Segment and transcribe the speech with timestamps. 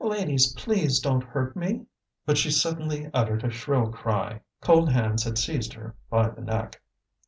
[0.03, 1.85] Ladies, please don't hurt me!"
[2.25, 6.81] But she suddenly uttered a shrill cry; cold hands had seized her by the neck.